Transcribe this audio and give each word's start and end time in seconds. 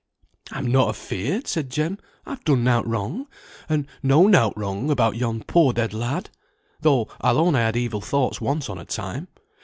"I'm 0.51 0.65
not 0.65 0.89
afeared!" 0.89 1.45
said 1.45 1.69
Jem; 1.69 1.99
"I've 2.25 2.43
done 2.43 2.63
nought 2.63 2.87
wrong, 2.87 3.27
and 3.69 3.85
know 4.01 4.25
nought 4.25 4.57
wrong, 4.57 4.89
about 4.89 5.15
yon 5.15 5.43
poor 5.43 5.73
dead 5.73 5.93
lad; 5.93 6.31
though 6.79 7.07
I'll 7.21 7.37
own 7.37 7.53
I 7.53 7.59
had 7.59 7.77
evil 7.77 8.01
thoughts 8.01 8.41
once 8.41 8.67
on 8.67 8.79
a 8.79 8.85
time. 8.85 9.27